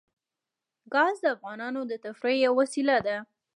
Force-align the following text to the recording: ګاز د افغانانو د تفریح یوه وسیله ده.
ګاز 0.93 1.15
د 1.21 1.25
افغانانو 1.35 1.81
د 1.85 1.93
تفریح 2.05 2.37
یوه 2.45 2.57
وسیله 2.61 2.97
ده. 3.07 3.17